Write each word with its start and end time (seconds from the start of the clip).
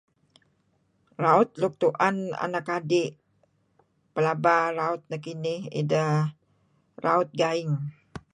Raut 1.23 1.49
nuk 1.61 1.73
tuen 1.81 2.17
anak 2.45 2.67
adi' 2.77 3.15
pelaba 4.13 4.55
raut 4.77 5.01
nekinih 5.09 5.61
ideh 5.81 6.13
raut 7.03 7.29
gaing. 7.39 7.71